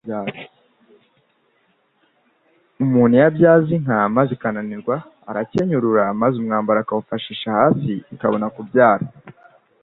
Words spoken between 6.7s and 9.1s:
akawufasha hasi, ikabona kubyara